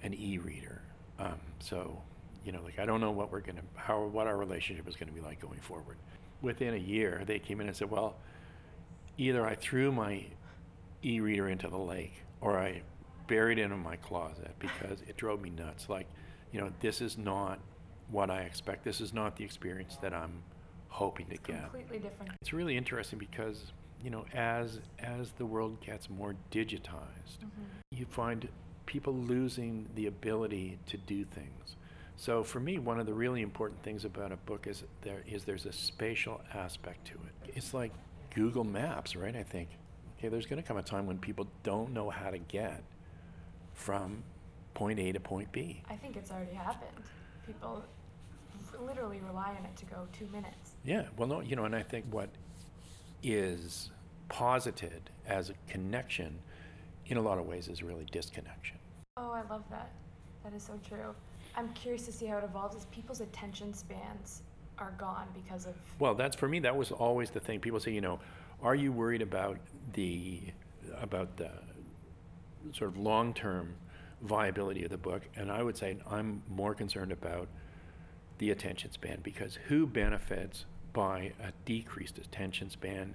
[0.02, 0.82] an e-reader.
[1.18, 2.00] Um, so,
[2.44, 5.12] you know, like I don't know what we're gonna how what our relationship is gonna
[5.12, 5.96] be like going forward.
[6.40, 8.16] Within a year, they came in and said, well,
[9.16, 10.24] either I threw my
[11.02, 12.82] e-reader into the lake or I
[13.26, 15.88] buried it in my closet because it drove me nuts.
[15.88, 16.06] Like,
[16.52, 17.58] you know, this is not
[18.10, 18.84] what I expect.
[18.84, 20.42] This is not the experience that I'm
[20.88, 21.62] hoping to get.
[21.70, 22.32] Completely different.
[22.40, 23.72] It's really interesting because,
[24.02, 27.66] you know, as as the world gets more digitized, Mhm.
[27.90, 28.48] you find
[28.86, 31.76] people losing the ability to do things.
[32.16, 35.44] So for me, one of the really important things about a book is there is
[35.44, 37.52] there's a spatial aspect to it.
[37.56, 37.92] It's like
[38.34, 39.34] Google Maps, right?
[39.36, 39.68] I think.
[40.18, 42.82] Okay, there's going to come a time when people don't know how to get
[43.72, 44.24] from
[44.74, 45.82] point A to point B.
[45.88, 47.04] I think it's already happened.
[47.46, 47.84] People
[48.80, 50.74] literally rely on it to go two minutes.
[50.84, 52.30] Yeah, well, no, you know, and I think what
[53.22, 53.90] is
[54.28, 56.38] posited as a connection
[57.06, 58.76] in a lot of ways is really disconnection.
[59.16, 59.90] Oh, I love that.
[60.44, 61.14] That is so true.
[61.56, 64.42] I'm curious to see how it evolves as people's attention spans
[64.78, 65.74] are gone because of.
[65.98, 66.60] Well, that's for me.
[66.60, 67.60] That was always the thing.
[67.60, 68.20] People say, you know,
[68.62, 69.58] are you worried about
[69.92, 70.40] the
[71.00, 71.50] about the
[72.72, 73.74] sort of long-term
[74.22, 75.22] viability of the book?
[75.36, 77.48] And I would say I'm more concerned about
[78.38, 80.64] the attention span because who benefits
[80.98, 83.14] by a decreased attention span?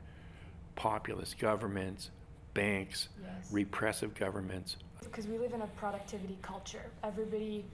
[0.76, 2.12] Populist governments,
[2.54, 3.52] banks, Yes.
[3.52, 4.78] repressive governments.
[5.02, 6.90] Because we live in a productivity culture.
[7.04, 7.66] Everybody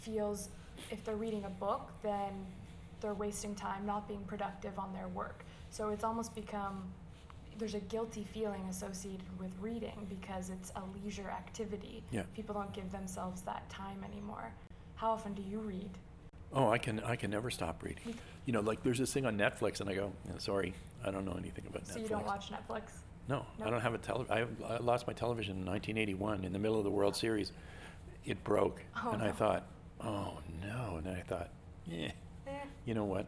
[0.00, 0.50] feels
[0.90, 2.44] if they're reading a book, then
[3.00, 5.46] they're wasting time not being productive on their work.
[5.70, 6.92] So it's almost become
[7.56, 12.02] there's a guilty feeling associated with reading because it's a leisure activity.
[12.10, 12.24] Yeah.
[12.34, 14.52] People don't give themselves that time anymore.
[14.96, 15.90] How often do you read?
[16.54, 18.14] Oh, I can I can never stop reading.
[18.46, 20.72] You know, like there's this thing on Netflix, and I go, "Yeah, sorry,
[21.04, 21.92] I don't know anything about Netflix.
[21.94, 22.82] So you don't watch Netflix?
[23.28, 23.66] No, No?
[23.66, 24.26] I don't have a tele.
[24.30, 27.52] I, I lost my television in 1981 in the middle of the World Series.
[28.26, 29.32] It broke, Oh, and I no.
[29.32, 29.66] thought,
[30.02, 30.96] oh no.
[30.98, 31.48] And then I thought,
[31.86, 32.10] yeah,
[32.46, 32.50] Eh,
[32.84, 33.26] you know what?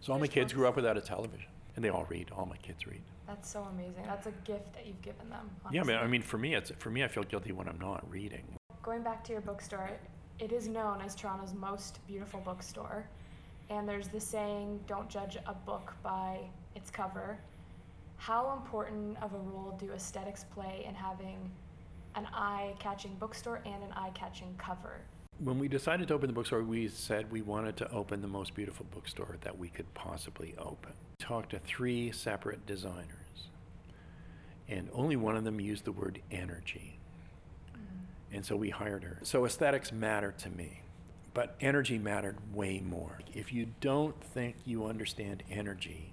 [0.00, 0.70] So all my There's kids grew books.
[0.70, 2.30] up without a television, and they all read.
[2.36, 3.02] All my kids read.
[3.26, 4.04] that's so amazing.
[4.06, 5.50] That's a gift that you've given them.
[5.70, 6.12] Yeah, but I honestly.
[6.12, 7.04] mean, for me, it's for me.
[7.04, 8.44] I feel guilty when I'm not reading.
[8.82, 9.90] Going back to your bookstore,
[10.38, 13.08] it is known as Toronto's most beautiful bookstore.
[13.70, 16.38] And there's the saying, don't judge a book by
[16.74, 17.38] its cover.
[18.16, 21.50] How important of a role do aesthetics play in having
[22.14, 25.00] an eye catching bookstore and an eye catching cover?
[25.38, 28.54] When we decided to open the bookstore, we said we wanted to open the most
[28.54, 30.92] beautiful bookstore that we could possibly open.
[31.18, 33.48] Talked to three separate designers,
[34.68, 36.95] and only one of them used the word energy.
[38.36, 39.18] And so we hired her.
[39.22, 40.82] So aesthetics matter to me,
[41.32, 43.18] but energy mattered way more.
[43.32, 46.12] If you don't think you understand energy,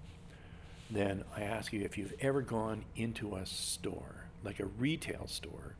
[0.89, 5.75] then I ask you if you've ever gone into a store, like a retail store,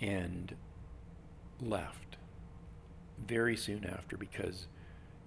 [0.00, 0.56] and
[1.60, 2.16] left
[3.18, 4.66] very soon after because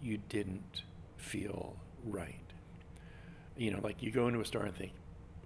[0.02, 0.82] you didn't
[1.18, 2.40] feel right.
[3.56, 4.94] You know, like you go into a store and think,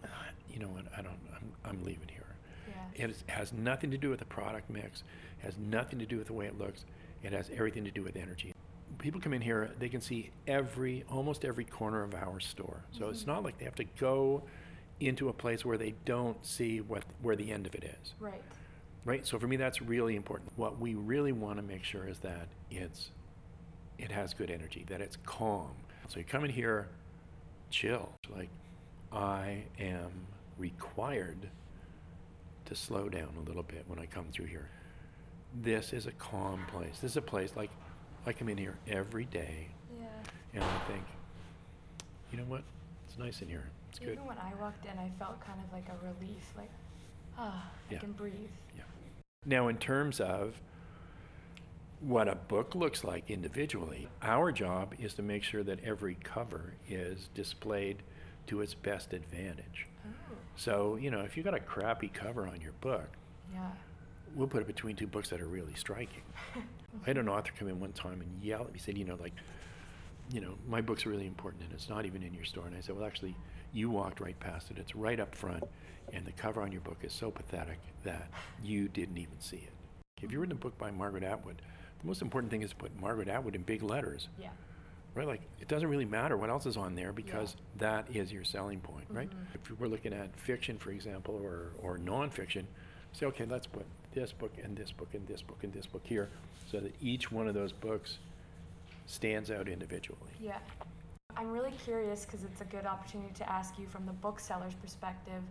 [0.06, 2.21] "Ah, you know what, I don't, I'm, I'm leaving here.
[2.96, 5.04] It has nothing to do with the product mix,
[5.40, 6.86] has nothing to do with the way it looks,
[7.24, 8.54] it has everything to do with energy.
[8.98, 12.84] People come in here, they can see every, almost every corner of our store.
[12.92, 13.32] So it's mm-hmm.
[13.32, 14.44] not like they have to go
[15.00, 18.14] into a place where they don't see what, where the end of it is.
[18.20, 18.42] Right.
[19.04, 19.26] Right.
[19.26, 20.52] So for me, that's really important.
[20.58, 23.10] What we really want to make sure is that it's,
[23.98, 25.72] it has good energy, that it's calm.
[26.08, 26.88] So you come in here,
[27.72, 28.10] chill.
[28.30, 28.50] Like,
[29.12, 30.12] I am
[30.58, 31.50] required
[32.72, 34.70] to slow down a little bit when I come through here.
[35.62, 37.00] This is a calm place.
[37.02, 37.70] This is a place like
[38.26, 39.68] I come in here every day
[40.00, 40.06] Yeah.
[40.54, 41.04] and I think,
[42.32, 42.64] you know what?
[43.06, 43.70] It's nice in here.
[43.90, 44.14] It's good.
[44.14, 46.70] Even when I walked in, I felt kind of like a relief, like,
[47.38, 48.00] ah, I Yeah.
[48.00, 48.50] can breathe.
[48.78, 48.84] Yeah.
[49.46, 50.62] Now, in terms of
[52.00, 56.76] what a book looks like individually, our job is to make sure that every cover
[56.88, 58.02] is displayed
[58.48, 59.88] to its best advantage.
[60.56, 63.10] So, you know, if you've got a crappy cover on your book,
[63.54, 63.72] Yeah.
[64.36, 66.24] we'll put it between two books that are really striking.
[66.56, 69.16] I had an author come in one time and yell at me, said, you know,
[69.16, 69.34] like,
[70.30, 72.68] you know, my book's really important and it's not even in your store.
[72.68, 73.36] And I said, well, actually,
[73.74, 74.78] you walked right past it.
[74.78, 75.64] It's right up front,
[76.14, 78.28] and the cover on your book is so pathetic that
[78.64, 79.72] you didn't even see it.
[80.22, 81.62] If you're in a book by Margaret Atwood,
[82.02, 84.50] the most important thing is to put Margaret Atwood in big letters, Yeah.
[85.14, 85.28] Right?
[85.28, 88.80] Like, it doesn't really matter what else is on there because that is your selling
[88.80, 89.30] point, right?
[89.30, 89.56] Mhm.
[89.56, 92.66] If we're looking at fiction, for example, or, or nonfiction,
[93.12, 96.02] say, okay, let's put this book and this book and this book and this book
[96.06, 96.30] here
[96.70, 98.20] so that each one of those books
[99.06, 100.32] stands out individually.
[100.40, 100.60] Yeah.
[101.36, 105.42] I'm really curious because it's a good opportunity to ask you from the bookseller's perspective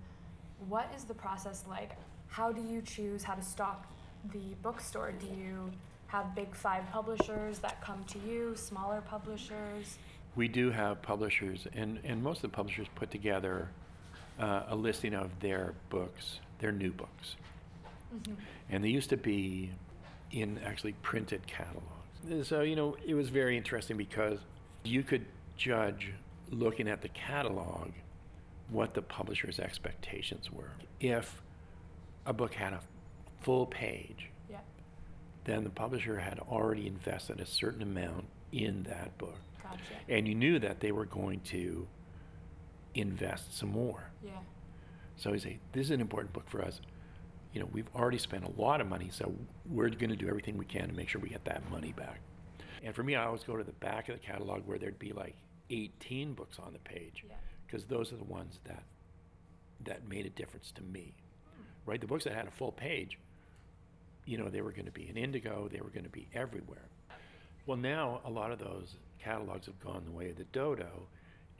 [0.68, 1.92] what is the process like?
[2.28, 3.86] How do you choose how to stock
[4.32, 5.12] the bookstore?
[5.12, 5.70] Do you
[6.10, 9.98] have big five publishers that come to you, smaller publishers?
[10.34, 13.68] We do have publishers, and, and most of the publishers put together
[14.38, 17.36] uh, a listing of their books, their new books.
[18.14, 18.34] Mm-hmm.
[18.70, 19.70] And they used to be
[20.32, 22.48] in actually printed catalogs.
[22.48, 24.38] So, you know, it was very interesting because
[24.84, 25.24] you could
[25.56, 26.12] judge
[26.50, 27.90] looking at the catalog
[28.68, 30.70] what the publisher's expectations were.
[31.00, 31.40] If
[32.26, 32.80] a book had a
[33.42, 34.29] full page
[35.50, 39.38] then the publisher had already invested a certain amount in that book.
[39.62, 39.78] Gotcha.
[40.08, 41.86] And you knew that they were going to
[42.94, 44.10] invest some more.
[44.24, 44.32] Yeah.
[45.16, 46.80] So you say, this is an important book for us.
[47.52, 49.34] You know, we've already spent a lot of money, so
[49.68, 52.20] we're going to do everything we can to make sure we get that money back.
[52.82, 55.12] And for me, I always go to the back of the catalog where there'd be
[55.12, 55.36] like
[55.70, 57.34] 18 books on the page, Yeah.
[57.66, 58.84] because those are the ones that
[59.82, 61.14] that made a difference to me.
[61.56, 61.62] Hmm.
[61.90, 63.18] Right, the books that had a full page,
[64.30, 66.86] you know, they were going to be in indigo, they were going to be everywhere.
[67.66, 71.08] Well, now a lot of those catalogs have gone the way of the dodo,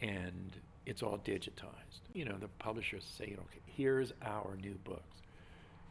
[0.00, 0.52] and
[0.86, 2.00] it's all digitized.
[2.14, 5.16] You know, the publishers say, okay, here's our new books,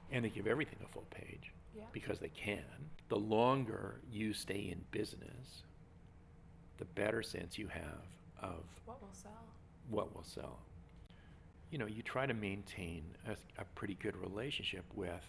[0.10, 1.84] and they give everything a full page Yeah.
[1.92, 2.64] because they can.
[3.10, 5.64] The longer you stay in business,
[6.78, 8.06] the better sense you have
[8.42, 9.32] of What will sell?
[9.90, 10.60] what will sell.
[11.72, 15.26] You know, you try to maintain a, a pretty good relationship with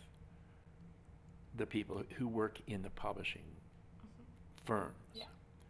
[1.57, 4.65] the people who work in the publishing mm-hmm.
[4.65, 4.95] firms.
[5.15, 5.25] Yeah.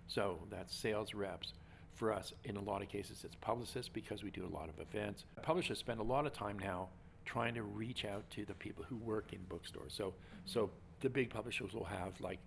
[0.06, 1.52] So that's sales reps.
[1.94, 4.80] For us, in a lot of cases, it's publicists because we do a lot of
[4.80, 5.24] events.
[5.42, 6.88] Publishers spend a lot of time now
[7.26, 9.92] trying to reach out to the people who work in bookstores.
[9.92, 10.14] So, mm-hmm.
[10.46, 12.38] so the big publishers will have like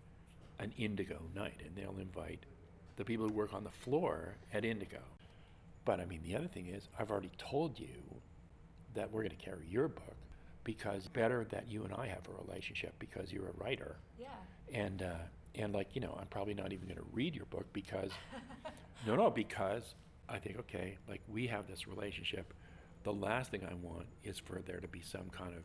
[0.57, 2.45] an Indigo night, and they'll invite
[2.95, 5.01] the people who work on the floor at Indigo.
[5.85, 8.21] But I mean, the other thing is, I've already told you
[8.93, 10.15] that we're going to carry your book
[10.63, 14.27] because better that you and I have a relationship because you're a writer Yeah.
[14.73, 15.13] and uh,
[15.55, 18.11] and like you know I'm probably not even going to read your book because
[19.07, 19.95] no no because
[20.29, 22.53] I think okay like we have this relationship
[23.03, 25.63] the last thing I want is for there to be some kind of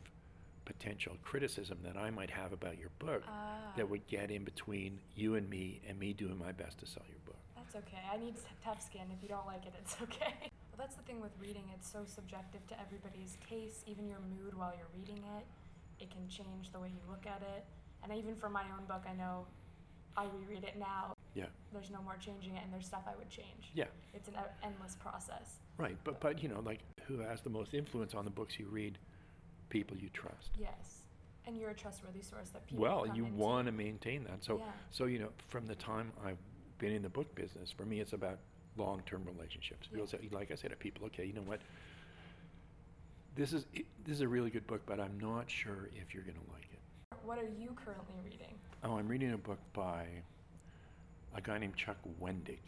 [0.65, 3.73] potential criticism that I might have about your book Ah.
[3.77, 7.03] that would get in between you and me and me doing my best to sell
[7.09, 8.01] your book That's okay.
[8.11, 9.01] I need tough skin.
[9.15, 10.51] If you don't like it, it's okay.
[10.79, 11.63] That's the thing with reading.
[11.75, 15.45] It's so subjective to everybody's taste, even your mood while you're reading it.
[16.01, 17.65] It can change the way you look at it.
[18.01, 19.45] And even for my own book, I know
[20.15, 21.13] I reread it now.
[21.35, 23.71] yeah There's no more changing it, and there's stuff I would change.
[23.75, 25.59] yeah It's an endless process.
[25.77, 28.67] right but but you know like who has the most influence on the books you
[28.69, 28.97] read
[29.69, 31.03] people you trust Yes.
[31.45, 34.43] And you're a trustworthy source that people Well, you want to maintain that.
[34.43, 34.65] So, Yeah.
[34.91, 36.37] so you know, from the time I've
[36.77, 38.37] been in the book business, for me, it's about
[38.83, 39.87] long-term relationships.
[39.87, 40.19] People Yeah.
[40.19, 41.59] say, like I say to people, okay, you know what?
[43.35, 46.23] This is it- this is a really good book, but I'm not sure if you're
[46.23, 46.79] going to like it.
[47.23, 48.57] What are you currently reading?
[48.83, 50.07] Oh, I'm reading a book by
[51.35, 52.59] a guy named Chuck Wendig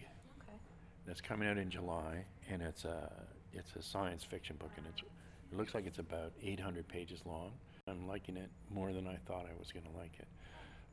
[0.41, 0.58] Okay.
[1.06, 5.02] that's coming out in July, and it's a it's a science fiction book, and it's
[5.02, 7.52] it looks like it's about 800 pages long.
[7.88, 10.28] I'm liking it more than I thought I was going to like it.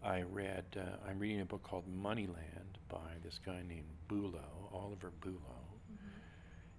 [0.02, 5.10] I read uh, I'm reading a book called Moneyland by this guy named Bullough, Oliver
[5.20, 5.98] Bullough,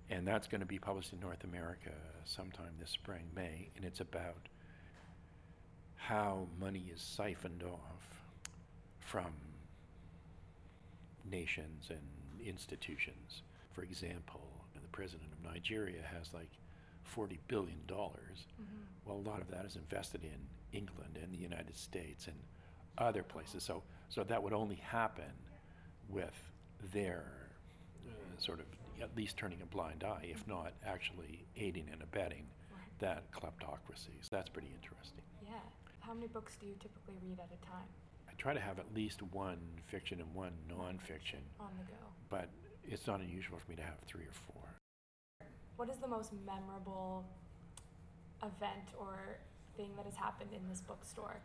[0.09, 1.91] and that's going to be published in North America
[2.25, 4.47] sometime this spring, May, and it's about
[5.95, 8.23] how money is siphoned off
[8.99, 9.33] from
[11.29, 13.41] nations and institutions.
[13.73, 14.41] For example,
[14.73, 16.49] the president of Nigeria has like
[17.15, 17.79] $40 billion.
[19.05, 20.39] Well, a lot of that is invested in
[20.77, 22.37] England and the United States and
[22.99, 23.63] other places.
[23.63, 25.31] So, so that would only happen
[26.09, 26.35] with
[26.93, 27.23] their
[28.07, 28.65] uh, sort of
[29.01, 32.45] at least turning a blind eye, if not actually aiding and abetting
[32.99, 34.17] that kleptocracy.
[34.21, 35.21] So that's pretty interesting.
[35.41, 35.51] Yeah.
[36.01, 37.87] How many books do you typically read at a time
[38.27, 41.97] I try to have at least one fiction and one nonfiction, on the go?
[42.29, 42.49] but
[42.83, 44.63] it's not unusual for me to have three or four.
[45.77, 47.25] What is the most memorable
[48.43, 49.37] event or
[49.77, 51.37] thing that has happened in this bookstore?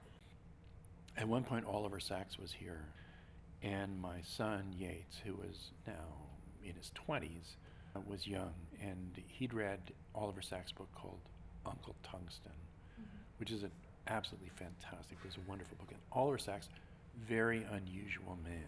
[1.17, 2.85] At one point, Oliver Sacks was here,
[3.63, 6.27] and my son Yates, who was now
[6.65, 7.57] in his 20s,
[7.95, 9.81] uh, was young, and he'd read
[10.15, 11.21] Oliver Sacks' book called
[11.65, 12.53] Uncle Tungsten,
[13.39, 13.71] which is an
[14.09, 15.19] absolutely fantastic.
[15.23, 15.89] It was a wonderful book.
[15.91, 16.69] And Oliver Sacks,
[17.29, 18.65] very unusual man.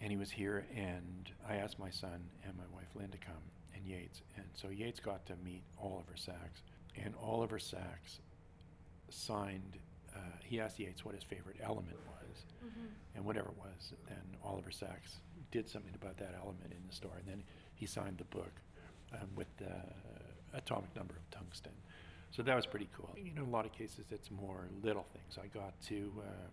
[0.00, 3.34] And he was here, and I asked my son and my wife Lynn to come,
[3.74, 4.20] and Yates.
[4.36, 6.62] And so Yates got to meet Oliver Sacks,
[7.02, 8.20] and Oliver Sacks
[9.08, 9.78] signed.
[10.16, 12.36] Uh, he asked Yates what his favorite element was,
[13.14, 15.16] and whatever it was, then Oliver Sacks
[15.50, 17.42] did something about that element in the story, and then
[17.74, 18.52] he signed the book
[19.12, 19.74] um, with the
[20.54, 21.72] atomic number of tungsten.
[22.30, 23.10] So that was pretty cool.
[23.16, 25.38] You know, in a lot of cases, it's more little things.
[25.42, 26.48] I got to, uh,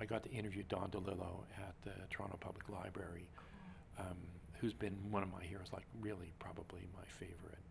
[0.00, 3.26] I got to interview Don DeLillo at the Toronto Public Library,
[3.98, 4.16] um,
[4.60, 7.62] who's been one of my heroes, like really probably my favorite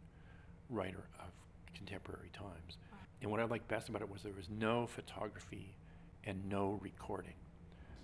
[0.70, 1.32] writer of
[1.74, 2.78] contemporary times.
[3.22, 5.76] And what I liked best about it was there was no photography
[6.24, 7.36] and no recording.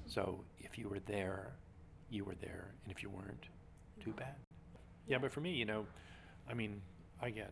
[0.06, 1.54] So if you were there,
[2.10, 3.50] you were there, and if you weren't,
[4.00, 4.20] too mm-hmm.
[4.20, 4.36] bad.
[5.08, 5.86] Yeah, but for me, you know,
[6.50, 6.82] I mean,
[7.22, 7.52] I get,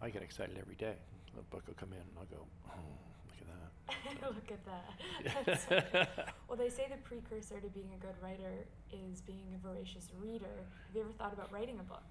[0.00, 0.94] I get excited every day.
[1.38, 2.80] A book will come in, and I'll go, oh,
[3.26, 4.22] look at that.
[4.34, 5.60] Look at that.
[5.68, 6.06] So
[6.48, 10.44] well, they say the precursor to being a good writer is being a voracious reader.
[10.86, 12.04] Have you ever thought about writing a book?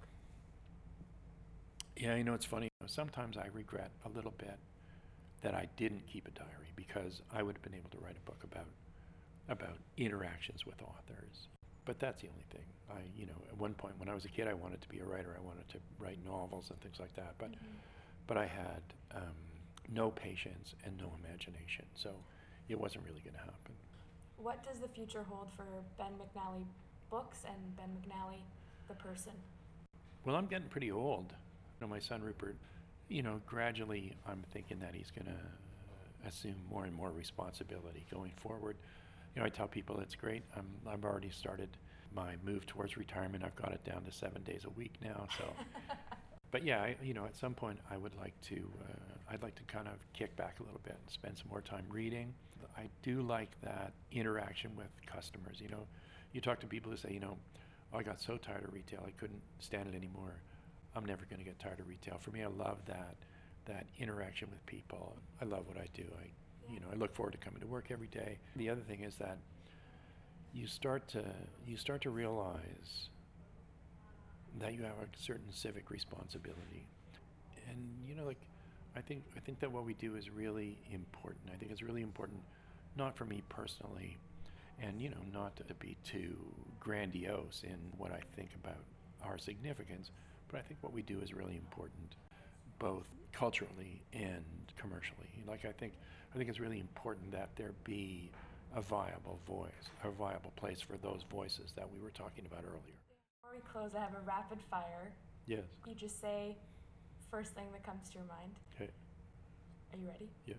[2.02, 2.68] Yeah, you know, it's funny.
[2.86, 4.58] Sometimes I regret a little bit
[5.42, 8.28] that I didn't keep a diary because I would have been able to write a
[8.28, 8.66] book about
[9.48, 11.46] about interactions with authors.
[11.84, 12.64] But that's the only thing.
[12.90, 14.98] I, you know, at one point when I was a kid, I wanted to be
[14.98, 15.36] a writer.
[15.38, 17.34] I wanted to write novels and things like that.
[17.38, 17.56] But, Mhm.
[18.26, 18.82] but I had
[19.14, 19.36] um,
[19.88, 22.10] no patience and no imagination, so
[22.68, 23.74] it wasn't really going to happen.
[24.38, 25.66] What does the future hold for
[25.98, 26.66] Ben McNally
[27.10, 28.42] books and Ben McNally,
[28.88, 29.34] the person?
[30.24, 31.34] Well, I'm getting pretty old.
[31.82, 32.54] Know, my son Rupert,
[33.08, 38.30] you know, gradually I'm thinking that he's going to assume more and more responsibility going
[38.36, 38.76] forward.
[39.34, 40.44] You know, I tell people it's great.
[40.56, 41.68] I'm, I've already started
[42.14, 43.42] my move towards retirement.
[43.44, 45.26] I've got it down to seven days a week now.
[45.36, 45.44] So,
[46.52, 48.54] but yeah, I, you know, at some point I would like to,
[48.88, 51.62] uh, I'd like to kind of kick back a little bit and spend some more
[51.62, 52.32] time reading.
[52.76, 55.56] I do like that interaction with customers.
[55.60, 55.88] You know,
[56.32, 57.36] you talk to people who say, you know,
[57.92, 60.34] oh, I got so tired of retail, I couldn't stand it anymore.
[60.94, 62.18] I'm never going to get tired of retail.
[62.20, 63.16] For me, I love that
[63.66, 65.14] that interaction with people.
[65.40, 66.02] I love what I do.
[66.20, 68.38] I, you know, I look forward to coming to work every day.
[68.56, 69.38] The other thing is that
[70.52, 71.24] you start to
[71.66, 73.08] you start to realize
[74.60, 76.86] that you have a certain civic responsibility,
[77.68, 78.40] and you know, like
[78.96, 81.44] I think I think that what we do is really important.
[81.52, 82.40] I think it's really important,
[82.96, 84.18] not for me personally,
[84.80, 86.36] and you know, not to be too
[86.80, 88.84] grandiose in what I think about
[89.22, 90.10] our significance,
[90.52, 92.16] but I think what we do is really important,
[92.78, 94.44] both culturally and
[94.76, 95.30] commercially.
[95.48, 95.94] Like I think
[96.34, 98.30] I think it's really important that there be
[98.76, 102.96] a viable voice, a viable place for those voices that we were talking about earlier.
[103.40, 105.12] Before we close, I have a rapid fire.
[105.46, 105.64] Yes.
[105.86, 106.56] You just say
[107.30, 108.52] first thing that comes to your mind.
[108.76, 108.90] Okay.
[109.92, 110.28] Are you ready?
[110.46, 110.54] Yeah.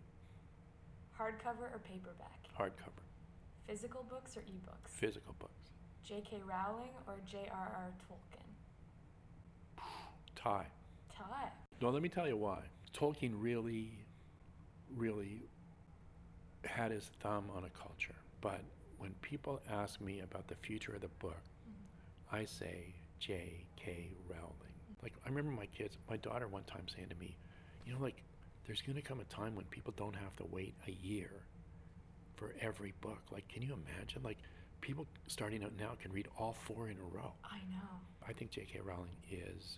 [1.20, 2.40] Hardcover or paperback?
[2.60, 3.06] Hardcover.
[3.68, 4.90] Physical books or ebooks?
[4.90, 5.72] Physical books.
[6.04, 6.42] J.K.
[6.46, 7.94] Rowling or J.R.R.
[8.10, 8.43] Tolkien?
[10.44, 10.68] Tie.
[11.18, 11.52] Tie.
[11.82, 12.60] No, let me tell you why.
[12.94, 13.98] Tolkien really,
[14.96, 15.42] really
[16.66, 18.16] had his thumb on a culture.
[18.42, 18.62] But
[18.98, 21.38] when people ask me about the future of the book,
[21.70, 22.36] Mm-hmm.
[22.36, 24.10] I say J.K.
[24.28, 24.54] Rowling.
[25.02, 27.38] Like, I remember my kids, my daughter one time saying to me,
[27.86, 28.24] you know, like,
[28.66, 31.30] there's going to come a time when people don't have to wait a year
[32.36, 33.22] for every book.
[33.32, 34.22] Like, can you imagine?
[34.24, 34.38] Like,
[34.82, 37.34] people starting out now can read all four in a row.
[37.44, 38.00] I know.
[38.28, 38.80] I think J.K.
[38.84, 39.78] Rowling is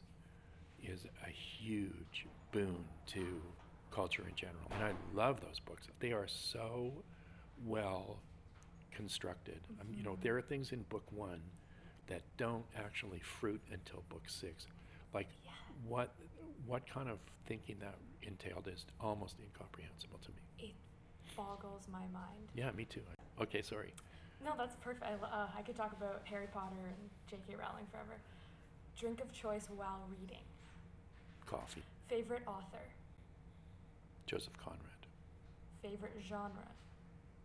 [0.88, 3.42] is a huge boon to
[3.92, 5.88] culture in general, and I love those books.
[6.00, 6.92] They are so
[7.66, 8.20] well
[8.92, 9.60] constructed.
[9.82, 11.42] Um, you know, there are things in book one
[12.08, 14.68] that don't actually fruit until book six.
[15.14, 15.52] Like Yeah.
[15.88, 16.14] what
[16.66, 20.70] what kind of thinking that entailed is almost incomprehensible to me.
[20.70, 20.76] It
[21.36, 22.50] boggles my mind.
[22.56, 23.02] Yeah, me too.
[23.40, 23.94] Okay, sorry.
[24.44, 25.04] No, that's perfect.
[25.04, 27.56] I, uh, I could talk about Harry Potter and J.K.
[27.56, 28.18] Rowling forever.
[28.98, 30.44] Drink of choice while reading.
[31.46, 31.84] Coffee.
[32.08, 32.86] Favorite author.
[34.26, 34.80] Joseph Conrad.
[35.82, 36.70] Favorite genre.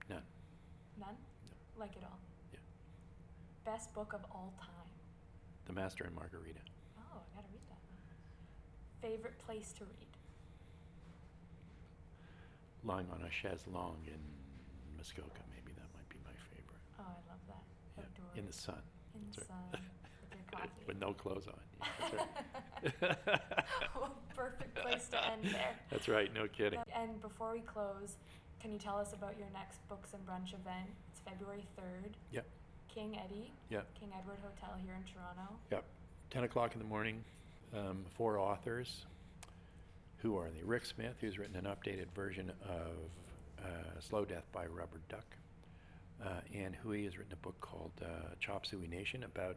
[0.08, 0.22] None.
[0.98, 1.08] None?
[1.10, 1.80] No.
[1.80, 2.18] Like it all.
[2.52, 2.58] Yeah.
[3.64, 4.68] Best book of all time.
[5.66, 6.60] The Master and Margarita.
[6.98, 9.06] Oh, I gotta read that.
[9.06, 10.06] Favorite place to read.
[12.84, 14.20] lying on a chaise longue in
[14.96, 15.44] Muskoka.
[15.52, 16.80] Maybe that might be my favorite.
[16.98, 17.64] Oh, I love that.
[17.98, 18.80] Yeah, in the sun.
[19.14, 19.80] In the sun.
[20.50, 20.68] coffee.
[20.86, 21.60] With no clothes on.
[21.80, 21.86] Yeah,
[22.82, 23.40] that's right.
[24.36, 25.76] Perfect place to end there.
[25.90, 26.32] That's right.
[26.34, 26.80] No kidding.
[26.94, 28.16] And before we close,
[28.60, 30.88] can you tell us about your next Books and Brunch event?
[31.10, 32.12] It's February 3rd.
[32.32, 32.46] Yep.
[32.92, 33.52] King Eddie.
[33.70, 33.86] Yep.
[33.98, 35.54] King Edward Hotel here in Toronto.
[35.70, 35.84] Yep.
[36.30, 37.22] 10 o'clock in the morning.
[37.76, 39.04] Um, four authors.
[40.18, 40.62] Who are they?
[40.62, 45.24] Rick Smith, who's written an updated version of uh, Slow Death by Rubber Duck.
[46.22, 49.56] Uh, Ann Hui has written a book called uh, Chop Suey Nation about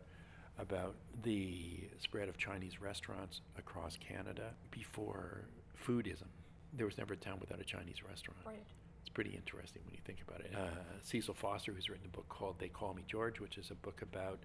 [0.59, 5.45] about the spread of Chinese restaurants across Canada before
[5.85, 6.27] foodism.
[6.73, 8.39] There was never a town without a Chinese restaurant.
[8.45, 8.63] Right.
[9.01, 10.51] It's pretty interesting when you think about it.
[10.55, 10.69] Uh,
[11.01, 14.01] Cecil Foster, who's written a book called They Call Me George, which is a book
[14.01, 14.39] about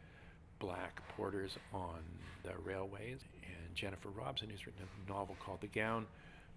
[0.59, 2.01] black porters on
[2.43, 6.07] the railways, and Jennifer Robson, who's written a novel called The Gown,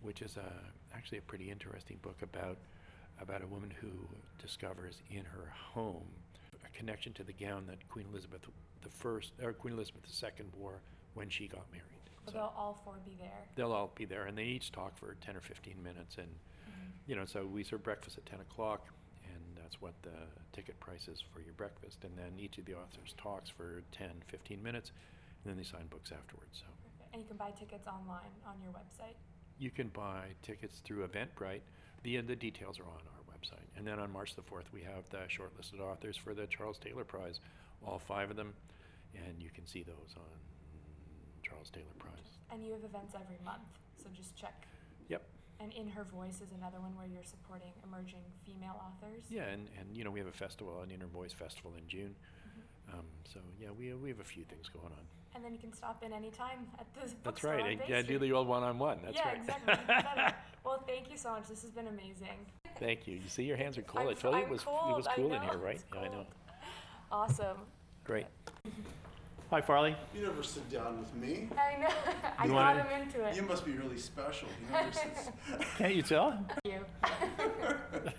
[0.01, 2.57] which is a, actually a pretty interesting book about
[3.21, 3.91] about a woman who
[4.41, 6.07] discovers in her home
[6.65, 8.41] a connection to the gown that Queen Elizabeth
[8.81, 10.81] the first or Queen Elizabeth II wore
[11.13, 11.85] when she got married.
[12.25, 13.47] So- they'll all four be there?
[13.55, 16.91] they'll all be there and they each talk for 10 or 15 minutes and Mhm.
[17.07, 18.87] you know so we serve breakfast at 10 o'clock
[19.25, 22.75] and that's what the ticket price is for your breakfast and then each of the
[22.75, 24.91] authors talks for 10 15 minutes
[25.43, 27.13] and then they sign books afterwards so Perfect.
[27.13, 29.15] And you can buy tickets online on your website.
[29.57, 31.61] you can buy tickets through eventbrite
[32.03, 33.65] the, the details are on our website.
[33.75, 37.03] And then on March the 4th, we have the shortlisted authors for the Charles Taylor
[37.03, 37.39] Prize,
[37.85, 38.55] all five of them,
[39.15, 40.37] and you can see those on
[41.43, 42.39] Charles Taylor Prize.
[42.51, 43.67] And you have events every month,
[44.01, 44.67] so just check.
[45.09, 45.23] Yep.
[45.59, 49.23] And In Her Voice is another one where you're supporting emerging female authors.
[49.29, 51.87] Yeah, and, and you know, we have a festival, an In Her Voice Festival in
[51.87, 52.15] June.
[52.15, 52.99] Mm-hmm.
[52.99, 55.05] Um, so, yeah, we, we have a few things going on.
[55.33, 57.79] And then you can stop in anytime at the That's right.
[57.87, 58.99] Yeah, do the old one on one.
[59.03, 59.37] That's yeah, right.
[59.37, 60.33] exactly.
[60.63, 61.47] Well, thank you so much.
[61.47, 62.45] This has been amazing.
[62.79, 63.15] Thank you.
[63.15, 64.05] You see, your hands are cold.
[64.05, 65.81] i I'm- told you it was, it was cool in here, right?
[65.93, 66.25] Yeah, I know.
[67.11, 67.57] Awesome.
[68.03, 68.27] Great.
[69.51, 69.95] Hi, Farley.
[70.15, 71.49] You never sit down with me.
[71.57, 71.87] I know.
[72.39, 73.35] I You got wanna- him into it.
[73.35, 74.47] You must be really special.
[74.65, 75.11] You never sit.
[75.77, 76.39] Can't you tell?
[76.63, 76.85] Thank you.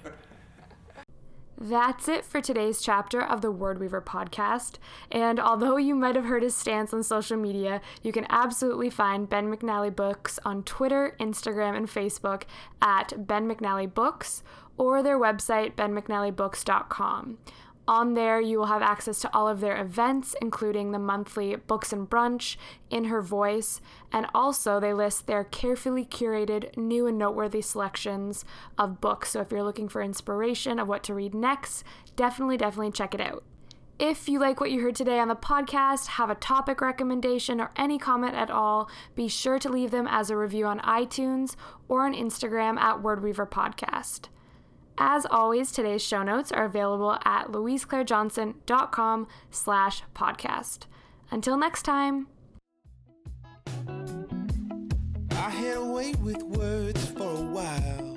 [1.64, 4.78] That's it for today's chapter of the Word Weaver podcast.
[5.12, 9.28] And although you might have heard his stance on social media, you can absolutely find
[9.28, 12.42] Ben McNally Books on Twitter, Instagram, and Facebook
[12.82, 14.42] at Ben McNally Books
[14.76, 17.38] or their website, benmcnallybooks.com.
[17.88, 21.92] On there, you will have access to all of their events, including the monthly Books
[21.92, 22.56] and Brunch,
[22.90, 23.80] In Her Voice,
[24.12, 28.44] and also they list their carefully curated new and noteworthy selections
[28.78, 29.30] of books.
[29.30, 31.82] So if you're looking for inspiration of what to read next,
[32.14, 33.42] definitely, definitely check it out.
[33.98, 37.70] If you like what you heard today on the podcast, have a topic recommendation, or
[37.76, 41.56] any comment at all, be sure to leave them as a review on iTunes
[41.88, 44.28] or on Instagram at WordWeaver Podcast.
[44.98, 50.80] As always, today's show notes are available at louiseclairejohnson.com slash podcast.
[51.30, 52.28] Until next time.
[55.30, 58.11] I had away with words for a while.